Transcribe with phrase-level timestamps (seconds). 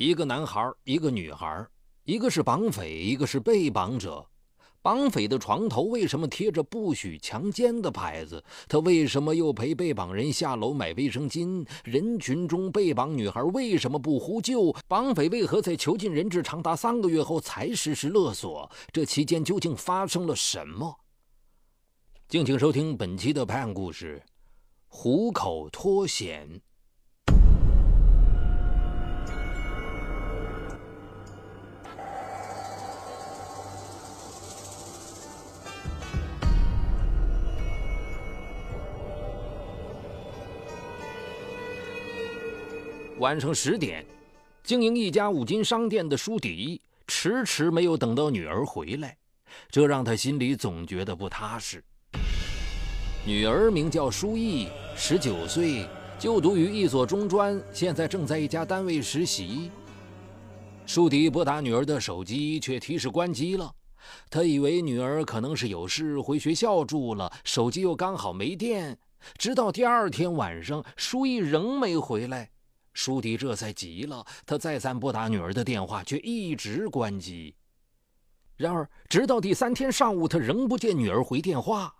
[0.00, 1.66] 一个男孩，一个女孩，
[2.04, 4.26] 一个是绑匪，一个是被绑者。
[4.80, 8.42] 绑匪的床头为什么贴着“不许强奸”的牌子？
[8.66, 11.68] 他为什么又陪被绑人下楼买卫生巾？
[11.84, 14.74] 人群中被绑女孩为什么不呼救？
[14.88, 18.70] 绑匪为何在囚禁人质长达三个月后才实施勒索？
[18.90, 20.98] 这期间究竟发生了什么？
[22.26, 24.22] 敬请收听本期的拍案故事：
[24.88, 26.62] 虎口脱险。
[43.20, 44.02] 晚上十点，
[44.64, 49.14] 经营一家五金商店的舒迪迟迟没有等到女儿回来，
[49.70, 51.84] 这让他心里总觉得不踏实。
[53.26, 55.86] 女儿名叫舒毅，十九岁，
[56.18, 59.70] 就读于一所中专，现在正在一家单位实习。
[60.86, 63.70] 舒迪拨打女儿的手机，却提示关机了。
[64.30, 68.98] 他以为女儿可能是有事回学校住了，手机又刚好没电。
[69.36, 72.48] 直到第二天晚上，舒毅仍没回来。
[72.92, 77.54] 舒迪这才急了，他再三拨打女儿的电话，却一直关机。
[78.56, 81.94] 然而，直到第三天上午，他仍不见女儿回电话。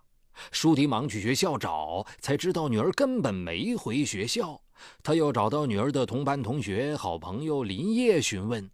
[0.52, 4.60] 舒迪忙去学校找，才知道女儿根本没回学校。
[5.02, 8.70] 他又找到女儿的同班同学、好朋友林叶询问，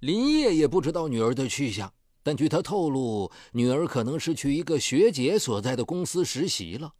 [0.00, 1.92] 林叶也不知道女儿的去向。
[2.22, 6.94] 但据他透露，女儿可能是去一个学姐所在的公司实习了。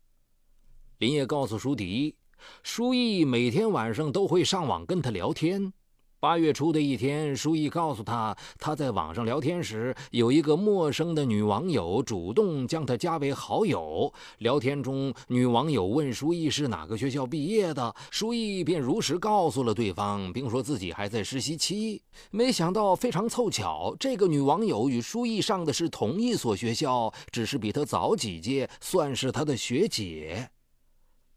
[0.98, 2.14] 林叶告诉舒迪。
[2.62, 5.72] 舒毅每天晚上都会上网跟他聊天。
[6.20, 14.10] 八月初的一天，舒毅告诉他，他在网上聊天时，有一个陌生的女网友主动将他加为好友。
[14.38, 22.00] 聊天中，女网友问舒毅是哪个学校毕业的，舒毅便如实告诉了对方，并说自己还在实习期。
[22.30, 30.48] 没想到，非常凑巧，这个女网友与舒毅上的是同一所学校，只是比他早几届，算是他的学姐。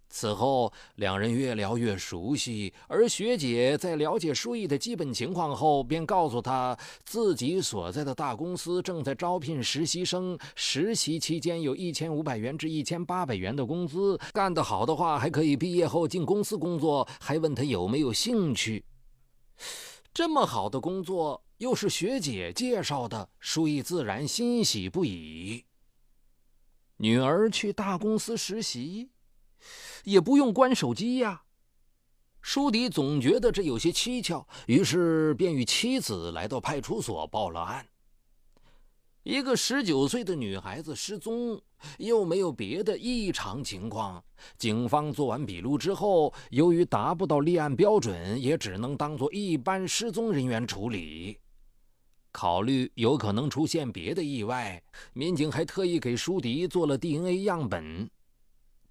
[0.10, 2.74] 此后，两人越聊越熟悉。
[2.88, 17.08] 而学姐在了解舒毅的基本情况后，便告诉他，自己所在的大公司正在招聘实习生，实习期间有一千五百元至一千八百元的工资，干得好的话还可以毕业后进公司工作。
[17.20, 18.86] 还问他有没有兴趣。
[20.14, 25.64] 这么好的工作，又是学姐介绍的，舒毅自然欣喜不已。
[26.98, 29.12] 女儿去大公司实习。
[30.04, 31.44] 也不用关手机呀。
[32.42, 37.86] 舒迪总觉得这有些蹊跷，于是便与妻子来到派出所报了案。
[39.24, 41.62] 一个十九岁的女孩子失踪，
[41.98, 44.24] 又没有别的异常情况。
[44.58, 51.38] 警方做完笔录之后，由于达不到立案标准，也只能当做一般失踪人员处理。
[52.32, 58.10] 考虑有可能出现别的意外，民警还特意给舒迪做了 DNA 样本。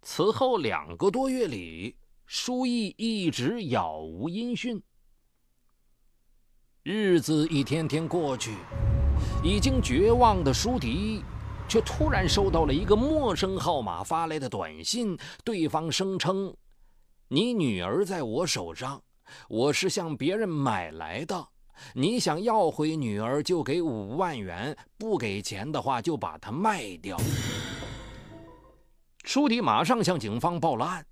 [0.09, 1.97] 此后两个多月里，
[2.27, 4.81] 舒毅一直杳无音讯。
[6.85, 8.55] 日子一天天过去，
[9.43, 11.25] 已经绝望的舒迪，
[11.69, 15.19] 却突然收到了一个陌生号码发来的短信。
[15.43, 16.57] 对方声称
[17.27, 19.03] ：“你女儿在我手上，
[19.49, 21.49] 我是向别人买来的。
[21.95, 27.19] 你想要回女儿，就给五万元；不给钱的话，就把她卖掉。”
[29.37, 31.07] 朱迪马上向警方报了案，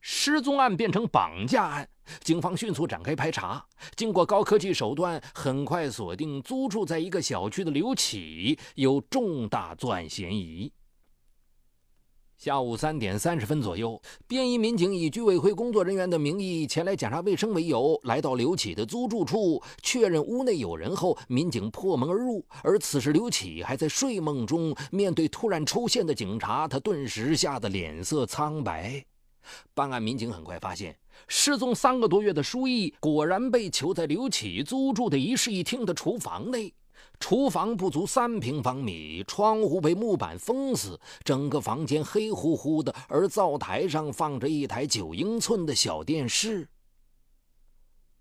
[0.00, 1.86] 失踪案变成绑架案。
[2.22, 3.62] 警方迅速展开排查，
[3.94, 10.72] 经过高科技手段，很快锁定租住在一个小区的刘启有重大作案嫌疑。
[12.42, 22.44] 下午三点三十分左右，便衣民警以居委会工作人员的名义前来检查卫生为由，来到刘启的租住处，确认屋内有人后，民警破门而入。
[22.64, 29.04] 而此时刘启还在睡梦中，面对突然出现的警察，他顿时吓得脸色苍白。
[29.72, 30.98] 办案民警很快发现，
[31.28, 36.74] 失踪三个多月的舒毅果然被囚在刘启租住的一室一厅的厨房内。
[37.20, 46.68] 厨房不足三平方米，窗户被木板封死，整个房间黑乎乎的，而灶台上放着一台九英寸的小电视。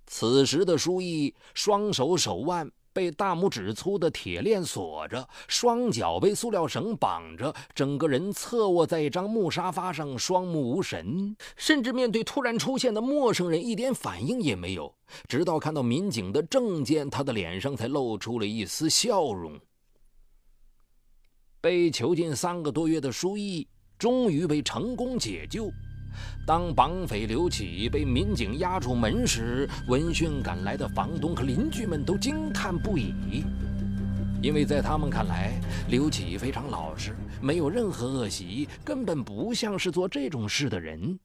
[0.05, 2.71] 此时的舒毅，双手手腕。
[2.93, 14.93] 被大拇指粗的铁链锁着，双脚被塑料绳绑着，整个人侧卧在一张木沙发上，双目无神，甚至面对突然出现的陌生人一点反应也没有。
[15.27, 19.59] 直到看到民警的证件，他的脸上才露出了一丝笑容。
[21.59, 23.67] 被囚禁三个多月的舒毅，
[23.97, 25.71] 终于被成功解救。
[26.45, 33.43] 当绑匪刘启被民警押出门时，闻讯赶来的房东和邻居们都惊叹不已，
[34.41, 35.53] 因为在他们看来，
[35.89, 41.19] 刘启非常老实，没有任何恶习，根本不像是做这种事的人。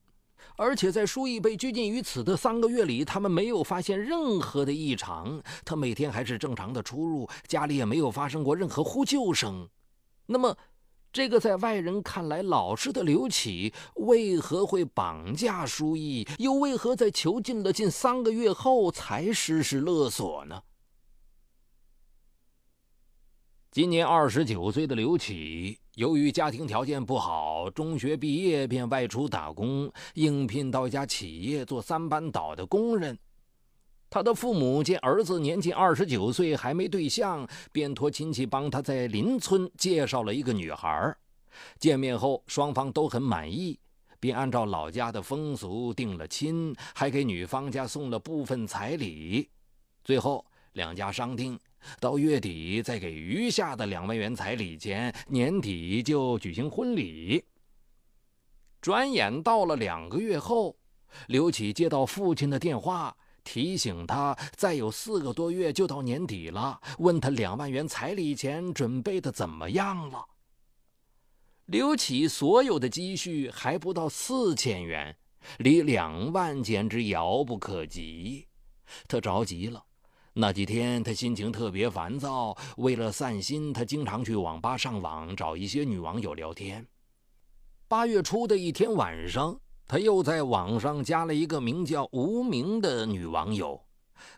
[0.55, 9.67] 而且在舒毅被拘禁于此的三个月里，他们没有发现任何的异常，他每天还是正常的出入，家里也没有发生过任何呼救声。
[10.25, 10.57] 那么，
[11.11, 16.27] 这个在外人看来老实的刘启，为何会绑架舒毅？
[16.37, 20.61] 又为何在囚禁了近三个月后才实施勒索呢？
[23.71, 33.17] 今年二十九岁的刘启，由于家庭条件不好，中学毕业便外出打工，应聘到一家企业做三班倒的工人。
[34.09, 41.15] 他的父母见儿子年仅二十九岁还没对象，便托亲戚帮他在邻村介绍了一个女孩。
[41.79, 43.79] 见面后，双方都很满意，
[44.19, 49.49] 并按照老家的风俗定了亲，还给女方家送了部分彩礼。
[50.03, 51.59] 最后，两家商定。
[51.99, 57.43] 到月底再给余下的两万元彩礼钱，年底就举行婚礼。
[58.81, 60.75] 转眼到了两个月后，
[61.27, 63.15] 刘启接到父亲的电话，
[63.47, 70.25] 提醒他再有四个多月就到年底了，问他两万元彩礼钱准备的怎么样了。
[71.67, 75.15] 刘启所有的积蓄还不到四千元，
[75.59, 78.45] 离两万简直遥不可及，
[79.07, 79.81] 他着急了。
[80.33, 82.55] 那几天，他心情特别烦躁。
[82.75, 86.85] 为了散心，他经常去网吧上网，找一些女网友聊天。
[87.87, 89.57] 八月初的一天晚上，
[89.87, 93.85] 他又在网上加了一个名叫无名的女网友，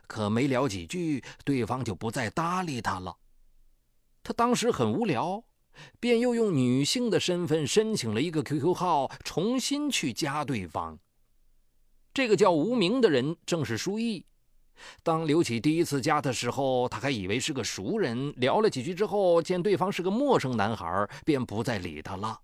[0.06, 3.16] 可没聊几句，对方就不再搭理他了。
[4.22, 5.42] 他当时很无聊，
[5.98, 10.98] 便又用女性的身份申请了一个 QQ 号，重新去加对方。
[12.14, 14.26] 这个叫无名的人正是舒毅。
[15.02, 22.40] 当刘启第一次加的时候，他还以为是个熟人，聊了几句之后，见对方是个陌生男孩，便不再理他了。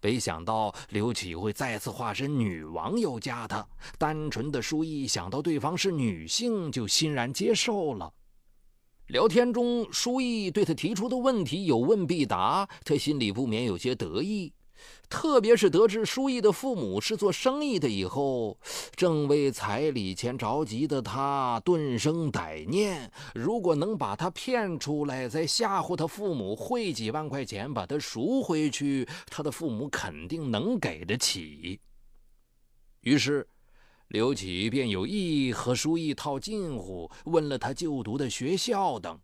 [0.00, 3.66] 没想到刘启会再次化身女网友加他，
[3.98, 8.12] 单纯的舒毅想到对方是女性，就欣然接受了。
[9.08, 14.52] 聊天中，舒毅对他提出的问题有问必答，他心里不免有些得意。
[15.08, 18.58] 特别是得知舒逸的父母是做生意的以后，
[18.94, 31.80] 正为彩礼钱着急的他顿生歹念：如果能把他骗出来，再吓唬他父母汇几万块钱把他赎回去，他的父母肯定能给得起。
[33.02, 33.46] 于是，
[34.08, 39.18] 刘启便有意和舒逸套近乎，问了他就读的学校等。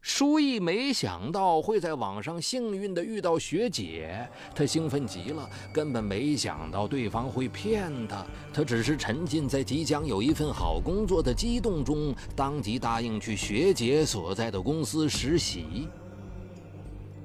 [0.00, 8.24] 舒毅没想到会在网上幸运地遇到学姐，他兴奋极了，根本没想到对方会骗他。
[8.54, 15.88] 他只是沉浸在即将有一份好工作的激动中，当即答应去学姐所在的公司实习。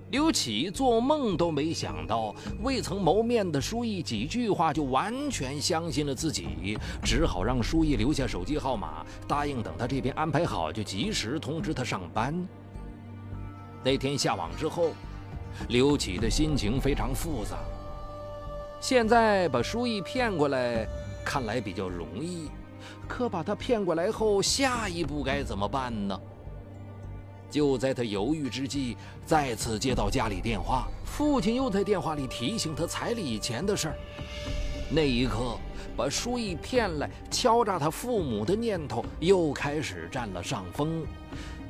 [0.10, 12.36] 刘启做梦都没想到，未曾谋面的舒毅几句话就完全相信了自己，只好让舒毅留下手机号码，答应等他这边安排好就及时通知他上班。
[13.84, 14.92] 那天下网之后，
[15.70, 17.58] 刘启的心情非常复杂。
[18.80, 20.88] 现在把舒毅骗过来，
[21.26, 22.50] 看来比较容易，
[23.08, 26.20] 可把他骗过来后，下一步该怎么办呢？
[27.50, 28.96] 就在他犹豫之际，
[29.26, 33.96] 再次接到家里电话，父亲又在电话里提醒他彩礼钱的事儿。
[34.90, 35.58] 那一刻，
[35.98, 41.06] 把舒毅骗来敲诈他父母的念头又开始占了上风。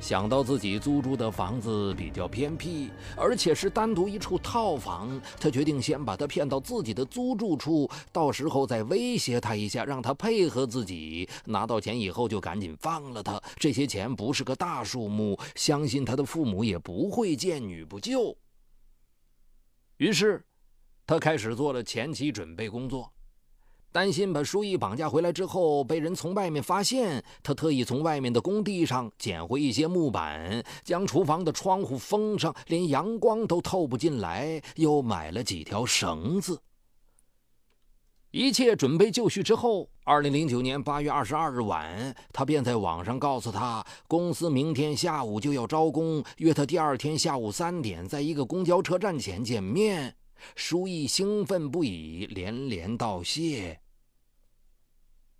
[0.02, 11.28] 想到自己租住的房子比较偏僻，而且是单独一处套房，他决定先把他骗到自己的租住处，到时候再威胁他一下，让他配合自己。
[11.44, 13.40] 拿到钱以后就赶紧放了他。
[13.54, 18.36] 这些钱不是个大数目，相信他的父母也不会见女不救。
[19.98, 20.44] 于是，
[21.06, 23.08] 他开始做了前期准备工作。
[23.92, 34.60] 担心把舒毅绑架回来之后被人从外面发现，他特意从外面的工地上捡回一些木板，将厨房的窗户封上，连阳光都透不进来。
[34.76, 36.58] 又买了几条绳子。
[38.30, 50.16] 一切准备就绪之后，二零零九年八月二十二日晚，他便在网上告诉他，公司明天下午就要招工，约他第二天下午三点在一个公交车站前见面。
[50.56, 53.81] 舒毅兴奋不已，连连道谢。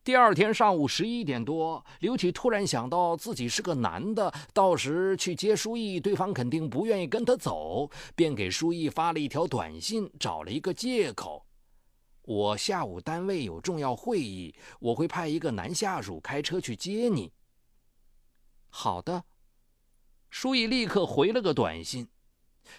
[0.04, 11.46] 第二天上午十一点多，刘启突然想到自己是个男的，到时去接舒毅，对方肯定不愿意跟他走，便给舒毅发了一条短信，找了一个借口。
[12.22, 17.30] 我下午单位有重要会议，我会派一个男下属开车去接你。”
[18.68, 19.22] 好的，
[20.30, 22.08] 舒毅立刻回了个短信。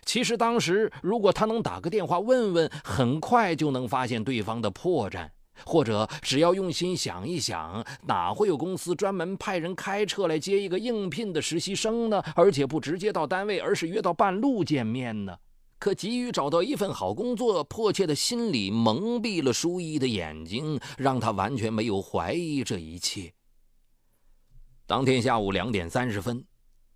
[0.06, 5.30] 其实当时，如果他能打个电话问问，很快就能发现对方的破绽。
[5.66, 12.22] 或者只要用心想一想，哪会有公司专门派人开车来接一个应聘的实习生呢？
[12.36, 15.38] 而且不直接到单位，而是约到半路见面呢？
[15.80, 23.34] 可急于找到一份好工作，迫切的心理蒙蔽了舒一的眼睛，让他完全没有怀疑这一切。
[24.86, 26.46] 当天下午两点三十分。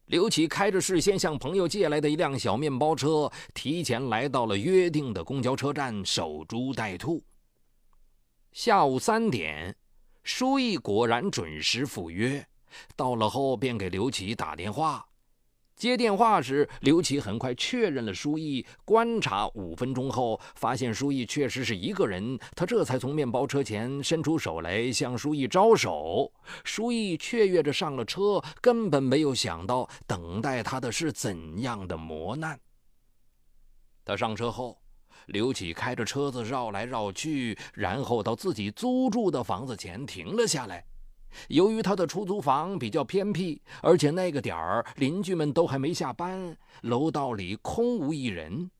[0.05, 7.21] 刘启开着事先向朋友借来的一辆小面包车，提前来到了约定的公交车站守株待兔。
[8.57, 9.75] 下午三点，
[10.23, 12.43] 舒毅果然准时赴约，
[12.95, 15.07] 到了后便给刘启打电话。
[15.75, 18.65] 接电话时，刘启很快确认了舒毅。
[18.83, 26.33] 观察五分钟后，发现舒毅确实是一个人，他这才从面包车前伸出手来向舒毅招手。
[26.63, 32.59] 舒毅雀跃着上了车，根本没有想到等待他的是怎样的磨难。
[34.03, 34.81] 他上车后，
[35.27, 40.83] 刘启开着车子绕来绕去，然后到自己租住的房子前停了下来。
[41.49, 48.71] 由于他的出租房比较偏僻，而且那个点儿邻居们都还没下班，楼道里空无一人。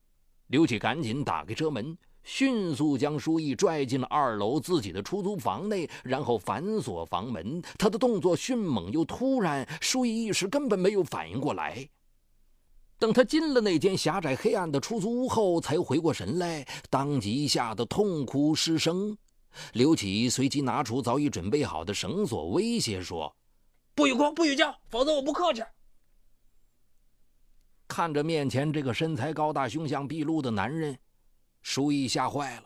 [0.48, 7.62] 刘启赶紧打开车门，迅速将舒毅拽进了二楼自己的出租房内，然后反锁房门。
[7.78, 11.90] 他的动作迅猛又突然，舒毅一时根本没有反应过来。
[13.00, 19.16] 等他进了那间狭窄黑暗的出租屋后，才回过神来，当即吓得痛哭失声。
[19.74, 23.36] 刘启随即拿出早已准备好的绳索，威胁说
[23.96, 25.64] ：“不许哭，不许叫，否则我不客气。”
[27.88, 30.98] 看着面前这个身材高大、凶相毕露的男人，
[31.62, 32.64] 舒毅吓坏了。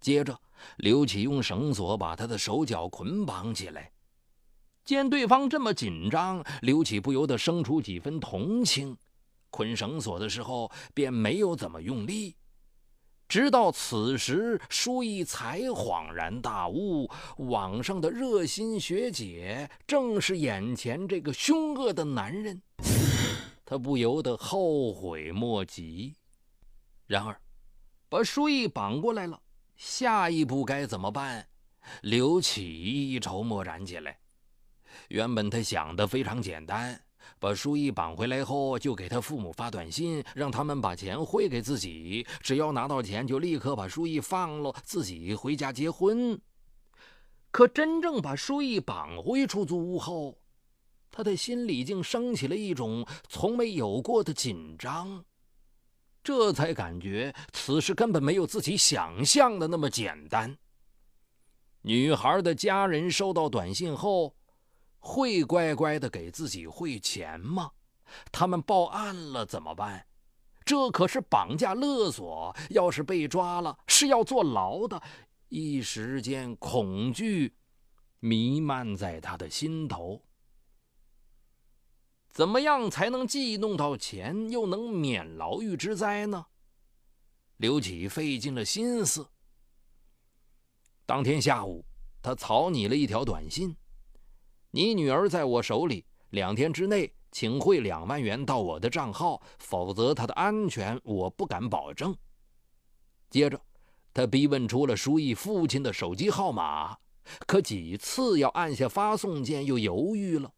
[0.00, 0.38] 接着，
[0.76, 3.90] 刘启用绳索把他的手脚捆绑起来。
[4.84, 8.96] 见对方这么紧张，刘启不由得生出几分同情。
[9.50, 12.36] 捆绳索的时候，便没有怎么用力。
[13.28, 22.60] 直到此时，舒毅才恍然大悟：网上的热心学姐正是眼前这个凶恶的男人。
[23.64, 26.16] 他不由得后悔莫及。
[27.06, 27.40] 然而，
[28.08, 29.40] 把舒毅绑过来了，
[29.76, 31.46] 下一步该怎么办？
[32.02, 34.18] 刘启一筹莫展起来。
[35.06, 37.00] 原本他想的非常简单。
[37.40, 42.26] 把舒毅绑回来后，就给他父母发短信，让他们把钱汇给自己。
[42.42, 46.38] 只要拿到钱，就立刻把舒毅放了，自己回家结婚。
[47.50, 50.38] 可真正把舒毅绑回出租屋后，
[51.10, 55.24] 他的心里竟升起了一种从没有过的紧张。
[56.22, 60.58] 这才感觉此事根本没有自己想象的那么简单。
[61.80, 64.36] 女孩的家人收到短信后。
[65.00, 67.72] 会乖乖的给自己汇钱吗？
[68.30, 70.06] 他们报案了怎么办？
[70.64, 75.02] 这可是绑架勒索，要是被抓了是要坐牢的。
[75.48, 77.56] 一时间，恐惧
[78.20, 80.22] 弥漫在他的心头。
[82.28, 86.46] 怎么样才能既弄到钱，又能免牢狱之灾呢？
[87.56, 89.28] 刘启费尽了心思。
[91.04, 91.84] 当天下午，
[92.22, 93.76] 他草拟了一条短信。
[94.72, 102.16] 你女儿在我手里，两天之内请汇两万元到我的账号，否则她的安全我不敢保证。
[103.28, 103.60] 接着，
[104.12, 106.96] 他逼问出了舒毅父亲的手机号码，
[107.46, 110.52] 可几次要按下发送键又犹豫了。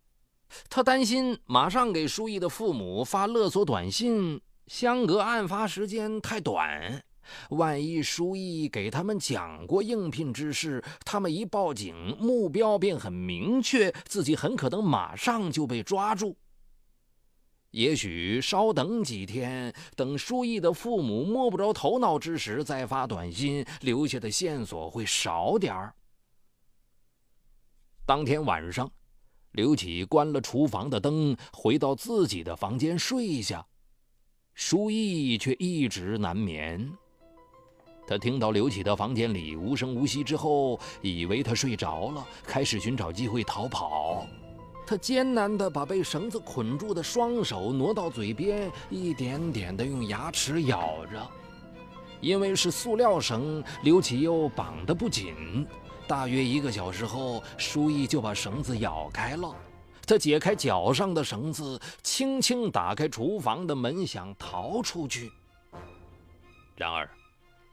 [0.68, 7.02] 他担心马上给舒毅的父母发勒索短信，相隔案发时间太短。
[7.50, 16.36] 万一舒毅给他们讲过应聘之事，他们一报警，目标便很明确，自己很可能马上就被抓住。
[17.70, 25.94] 也许稍等几天，等舒毅的父母摸不着头脑之时再发短信，留下的线索会少点儿。
[28.04, 28.92] 当天晚上，
[29.52, 33.66] 刘启关了厨房的灯，回到自己的房间睡下，
[34.54, 36.92] 舒毅却一直难眠。
[38.12, 44.26] 他听到刘启的房间里无声无息之后，以为他睡着了，开始寻找机会逃跑。
[44.86, 51.26] 他艰难地把被绳子捆住的双手挪到嘴边，一点点地用牙齿咬着。
[52.20, 55.66] 因为是塑料绳，刘启又绑得不紧。
[56.06, 59.56] 大约一个小时后，舒毅就把绳子咬开了。
[60.06, 65.32] 他解开脚上的绳子，轻轻打开厨房的门，想逃出去。
[66.76, 67.08] 然而。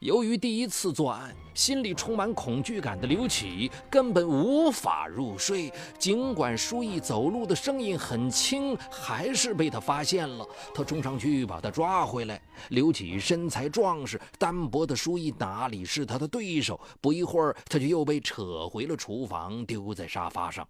[0.00, 5.70] 由于第一次作案，心里充满恐惧感的刘启根本无法入睡。
[5.98, 10.46] 尽管舒逸走路的声音很轻，还是被他发现了。
[10.74, 12.40] 他冲上去把他抓回来。
[12.70, 16.80] 刘启身材壮实，单薄的舒毅哪里是他的对手？
[17.02, 20.66] 不一会儿，他就又被扯回了厨房，丢在沙发上。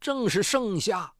[0.00, 1.12] 正是盛夏，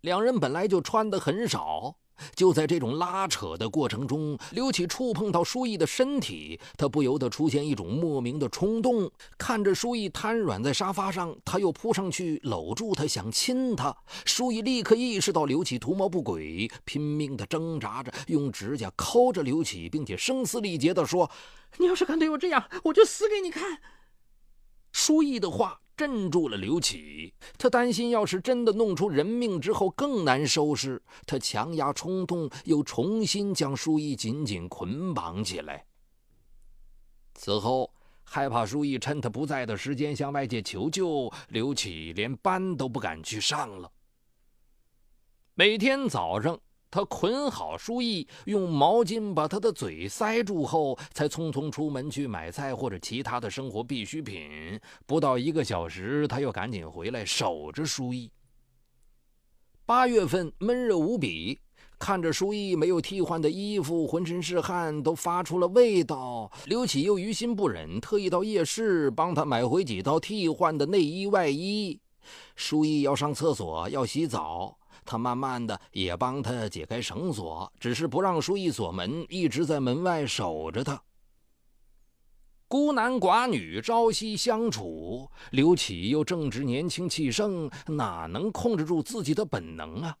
[0.00, 1.96] 两人本来就穿的很少。
[2.34, 9.10] 就在这种拉扯的过程中，刘启触碰到舒毅的身体，他不由得出现一种莫名的冲动。
[9.38, 13.96] 看着舒毅瘫软在沙发上，他又扑上去搂住他，想亲他。
[14.24, 21.30] 舒毅立刻意识到刘启图谋不轨，拼命地挣扎着，用指甲抠着刘启，并且声嘶力竭地说
[21.78, 23.80] ：“你要是敢对我这样，我就死给你看。”
[24.92, 25.80] 舒毅的话。
[25.96, 31.02] 镇住了刘启，他担心要是真的弄出人命之后更难收拾。
[31.24, 35.86] 他强压冲动，又重新将舒毅紧紧捆绑起来。
[37.34, 37.90] 此后，
[38.24, 43.90] 害怕舒毅趁他不在的时间向外界求救，刘启连班都不敢去上了。
[45.54, 46.60] 每天早上。
[46.96, 54.80] 他捆好书毅，用毛巾把他的嘴塞住后，才匆匆出门去买菜或者其他的生活必需品。
[55.04, 58.30] 不到一个小时，他又赶紧回来守着书毅。
[59.84, 61.60] 八月份闷热无比，
[61.98, 66.50] 看着书毅没有替换的衣服，浑身是汗，都发出了味道。
[66.64, 72.00] 刘启又于心不忍，特意到夜市帮他买回几套替换的内衣外衣。
[72.54, 74.78] 书毅要上厕所，要洗澡。
[75.06, 81.00] 他慢慢的也帮他解开绳索，只是不让舒毅锁门，一直在门外守着他。
[82.68, 90.16] 孤男寡女朝夕相处，刘启又正值年轻气盛，哪能控制住自己的本能啊？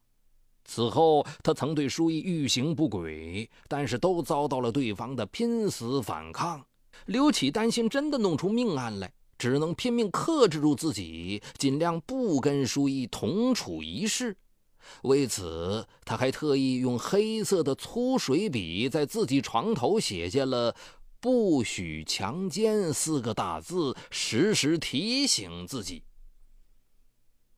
[0.64, 6.64] 此后，他曾对舒毅欲行不轨，但是都遭到了对方的拼死反抗。
[7.06, 14.36] 刘启担心真的弄出命案来，只能拼命克制住自己，尽量不跟舒毅同处一室。
[15.02, 20.74] 为此，他还特意用黑色的粗水笔在自己床头写下了
[21.20, 26.02] “不许强奸”四个大字，时时提醒自己。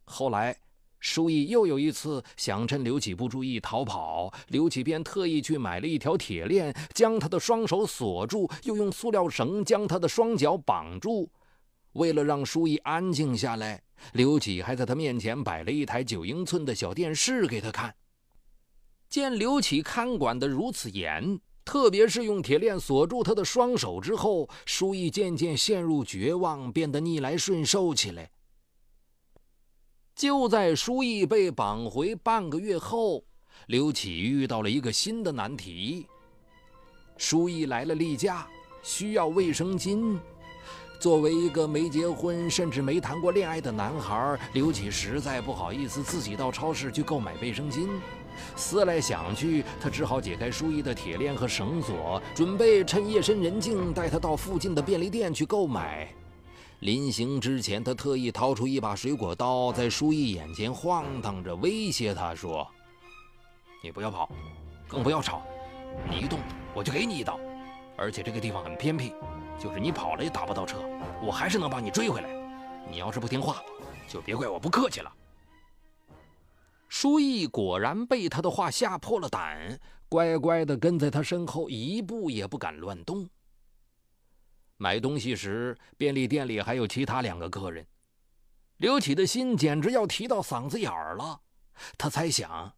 [0.04, 0.58] 后来，
[1.00, 11.30] 舒毅又有一次想趁刘启不注意逃跑，刘启便特意去买了一条铁链，将他的双手锁住，又用塑料绳将他的双脚绑住。
[11.92, 13.82] 为了让舒毅安静下来。
[14.12, 17.94] 刘启还在他面前摆了一台九英寸的小电视给他看。
[19.08, 28.30] 见刘启看管得如此严，特别是用铁链锁住他的双手之后，舒毅渐渐陷入绝望，变得逆来顺受起来。
[30.14, 33.24] 就在舒毅被绑回半个月后，
[33.66, 36.06] 刘启遇到了一个新的难题。
[37.16, 38.48] 舒毅来了例假，
[38.82, 40.18] 需要卫生巾。
[40.98, 47.88] 作为一个没结婚甚至没谈过恋爱的男孩，刘启实在不好意思自己到超市去购买卫生巾。
[48.56, 56.08] 思来想去，他只好解开舒毅的铁链和绳索，准备趁夜深人静带他到附近的便利店去购买。
[56.80, 62.66] 临行之前，他特意掏出一把水果刀，在舒毅眼前晃荡着，威胁他说
[63.82, 64.28] ：“你不要跑，
[64.88, 65.42] 更不要吵，
[66.10, 66.40] 你一动
[66.74, 67.38] 我就给你一刀，
[67.96, 69.12] 而且这个地方很偏僻。”
[69.58, 70.78] 就是你跑了也打不到车，
[71.20, 72.30] 我还是能把你追回来。
[72.90, 73.62] 你要是不听话，
[74.08, 75.12] 就别怪我不客气了。
[76.88, 83.28] 舒毅果然被他的话吓破了胆，乖乖的跟在他身后，一步也不敢乱动。
[84.78, 87.86] 买东西时，便利店里还有其他两个客人，
[88.78, 91.40] 刘启的心简直要提到嗓子眼儿了。
[91.98, 92.72] 他猜想，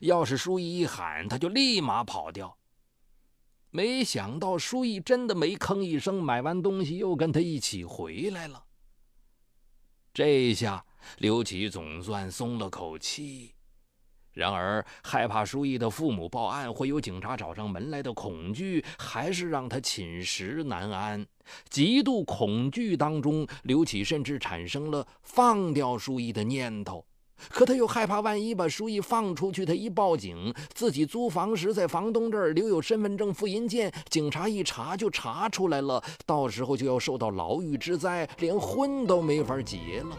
[0.00, 2.54] 要是舒毅一喊，他就立马跑掉。
[3.76, 8.66] 没想到舒毅真的没吭一声，买完东西又跟他一起回来了。
[10.12, 10.84] 这下
[11.18, 13.52] 刘启总算松了口气。
[14.32, 21.26] 然而，害怕舒毅的父母报案会有警察找上门来的恐惧，还是让他寝食难安。
[21.68, 27.04] 极度恐惧当中，刘启甚至产生了放掉舒毅的念头。
[27.50, 40.16] 可他又害怕，万一把书毅放出去，他一报警，自己租房时在房东这儿留有身份证复印件，警察一查就查出来了，到时候就要受到牢狱之灾，连婚都没法结了。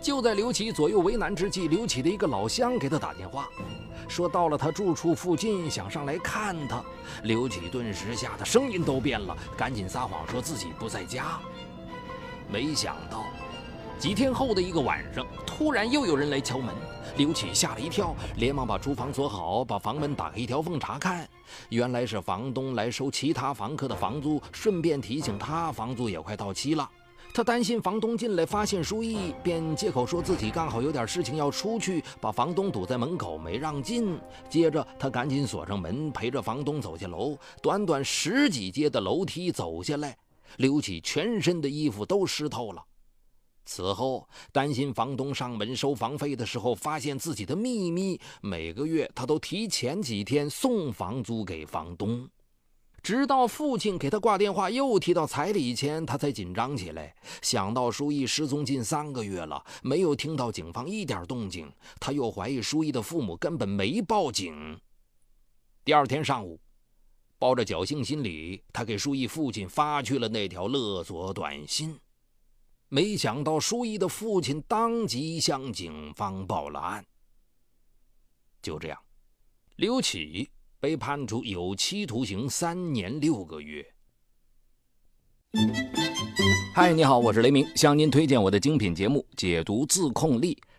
[0.00, 3.48] 就在刘启左右为难之际，刘启的一个老乡给他打电话，
[4.06, 6.80] 说到了他住处附近，想上来看他。
[7.24, 11.40] 刘启顿时吓得声音都变了，赶紧撒谎说自己不在家。
[12.48, 13.24] 没想到。
[13.98, 16.72] 几天后的一个晚上，突然又有人来敲门。
[17.16, 21.28] 刘启吓了一跳，连忙把厨房锁好，把房门打开一条缝查看。
[21.70, 26.88] 原来是房东来收其他房客的房租，顺便提醒他房租也快到期了。
[27.34, 34.16] 他担心房东进来发现书意，便借口说自己刚好有点事情要出去，把房东堵在门口没让进。
[34.48, 37.36] 接着他赶紧锁上门，陪着房东走下楼。
[37.60, 40.16] 短短十几阶的楼梯走下来，
[40.58, 42.84] 刘启全身的衣服都湿透了。
[43.68, 52.26] 此后，担心房东上门收房费的时候发现自己的秘密，每个月他都提前几天送房租给房东。
[53.02, 57.14] 直到父亲给他挂电话，又提到彩礼钱，他才紧张起来。
[57.42, 64.80] 想到舒毅失踪近三个月了，没有听到警方一点动静，他又怀疑舒毅的父母根本没报警。
[65.84, 66.58] 第二天上午，
[67.38, 71.98] 抱着侥幸心理，他给舒毅父亲发去了那条勒索短信。
[72.90, 77.04] 没想到，舒毅的父亲当即向警方报了案。
[78.62, 78.98] 就这样，
[79.76, 80.48] 刘启
[80.80, 83.86] 被判处有期徒刑三年六个月。
[86.74, 90.54] 嗨，你好，我是雷鸣，向您推荐我的精品节目《解读自控力》。